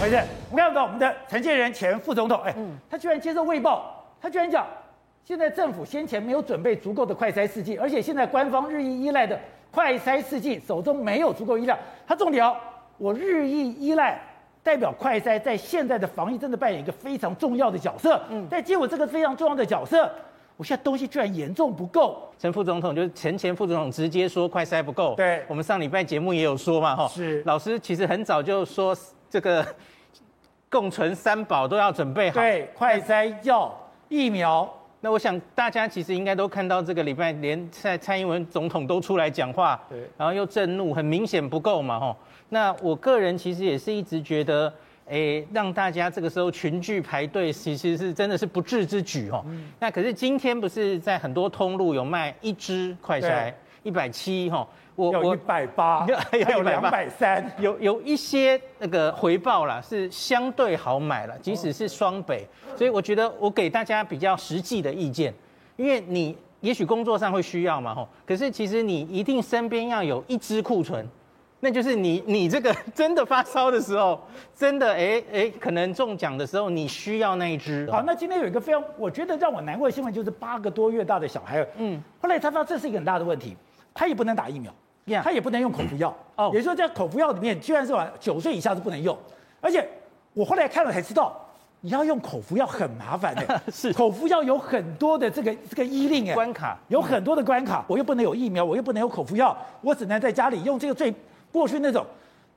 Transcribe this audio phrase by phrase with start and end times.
[0.00, 0.16] 回事？
[0.50, 2.54] 我们看到我们的陈建仁前副总统，哎，
[2.88, 4.66] 他居然接受《卫报》，他居然讲，
[5.26, 9.38] 现在政府先前没有准备足够的快筛试剂，而且现在官方日益依赖的
[9.70, 11.78] 快筛试剂手中没有足够医疗。
[12.06, 12.50] 他重点，
[12.96, 14.18] 我日益依赖，
[14.62, 18.18] 代表快筛在现在的防疫真的扮演一个非常重要的角色。
[18.30, 20.10] 嗯，在接我这个非常重要的角色，
[20.56, 22.26] 我现在东西居然严重不够。
[22.38, 25.14] 陈副总统就是前前副总统直接说快筛不够。
[25.14, 28.96] 对，我们上礼拜节目也有说嘛，哈，是老师其实很早就说。
[29.30, 29.64] 这个
[30.68, 33.72] 共存三宝都要准备好，对，快筛药、
[34.08, 34.68] 疫苗。
[35.02, 42.14] 那我想大家其实应该都看到，这个礼拜连蔡蔡英文总统都出来讲话，对，然后又震怒，很明显不够嘛，吼。
[42.50, 44.70] 那我个人其实也是一直觉得，
[45.06, 49.42] 诶，让大家这个时候群聚排队，其实是真的是不智之举，吼。
[49.78, 53.50] 那可是今天不是在很多通路有卖一支快筛，
[53.82, 54.68] 一百七，吼。
[54.96, 65.32] 我有一百八， 还有两百三，有有一些那个回报啦，是相对好买了，即使是双北，所以我觉得我给大家比较实际的意见，
[65.76, 71.08] 因为你也许工作上会需要嘛吼，可是其实你一定身边要有一支库存，
[71.60, 74.20] 那就是你你这个 真的发烧的时候，
[74.54, 77.90] 真的哎哎可能中奖的时候，你需要那一支。
[77.90, 83.56] 好，那今天有一个非常我觉得让我难过的新闻，就是八个多月大的小孩，嗯，后来他发现这是一个很大的问题，
[83.94, 84.72] 他也不能打疫苗。
[85.24, 86.14] 他也不能用口服药。
[86.36, 89.16] 哦，也就是说，在口服药里面，居然是往九岁以下是不能用，
[89.60, 89.84] 而且
[90.34, 91.34] 我后来看了才知道，
[91.80, 93.92] 你要用口服药很麻烦的， 是。
[93.92, 96.78] 口服药有很多的这个这个医令哎，关卡。
[96.86, 101.12] 有很多的关卡，我又不能有疫苗，我又不能有口服药，我只能在家里用这个最
[101.50, 102.06] 过去那种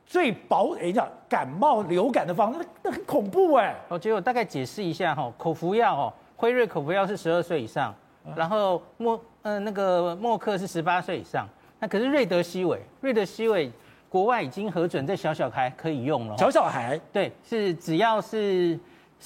[0.06, 3.76] 最薄哎叫感冒流感的方式，那很恐怖哎。
[3.90, 7.92] 哦，结果大概解释一下哈，口服药哦，辉瑞口服药是十二岁以上，
[8.36, 11.48] 然后默呃那个默克是十八岁以上。
[11.80, 13.72] 那可是瑞德西韦，瑞德西韦
[14.08, 16.38] 国外已经核准在小小孩可以用了。
[16.38, 18.80] 小小孩，对，是只要是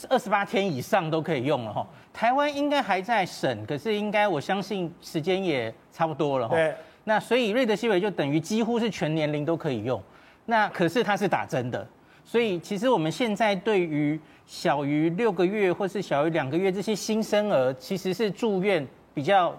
[0.09, 1.85] 二十八天以上都可以用了哈。
[2.11, 6.55] 台湾应该还在审，可是应该我相信时间也差不多了哈。
[6.55, 6.73] 对。
[7.03, 10.01] 那所以瑞德西韦就等于几乎是全年龄都可以用。
[10.45, 11.87] 那可是它是打针的，
[12.27, 19.55] 所以其实我们现在对于小于六个月或是小于两个月这些新生儿，其实是住院比较。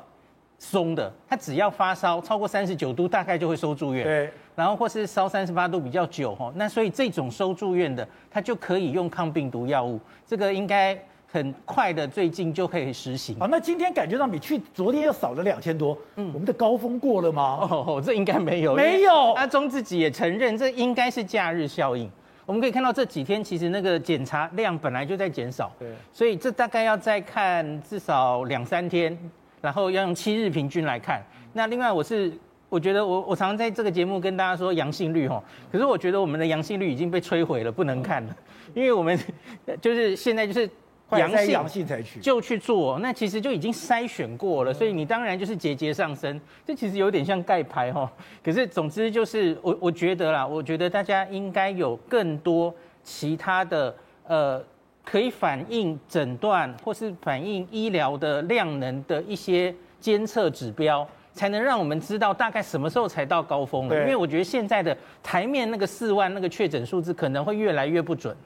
[0.60, 4.02] 松的，他只要发烧超过三十九度，大概就会收住院。
[4.02, 13.38] 对，然后或是烧三十八度比较久哈，那所以这种收住院的，他就可以用抗病毒药物，这个应该很快的，最近就可以实行。
[13.38, 17.58] 好，那今天感觉上比去昨天又少了两千多，嗯，我们的高峰过了吗？
[17.70, 19.34] 哦，这应该没有，没有。
[19.34, 22.10] 阿中自己也承认，这应该是假日效应。
[22.48, 29.16] 我们可以看到这几天其实那个检查量本来就在减少，对，所以这大概要再看至少两三天。
[29.60, 31.20] 然后要用七日平均来看。
[31.52, 32.32] 那另外，我是
[32.68, 35.42] 我觉得我我常常在这个节目跟大家说阳性率吼，
[35.72, 38.36] 可是我觉得我们的阳性率已经被摧毁了，不能看了，
[38.72, 39.18] 因为我们
[39.82, 40.70] 就是现在就是
[41.10, 46.40] 阳性阳性才去就去做，那其实就已经筛选过了，所以你当然就是节节上升。
[46.66, 48.10] 这其实有点像盖牌哈。
[48.44, 53.94] 可是总之就是我我觉得啦，我觉得大家应该有更多其他的
[54.26, 54.62] 呃。
[55.10, 63.98] 可以反映诊断或是反映医疗的量能的一些监测指标，才能让我们知道大概什么时候才到高峰了。
[64.00, 68.36] 因为我觉得现在的台面那个四万那个确诊数字可能会越来越不准。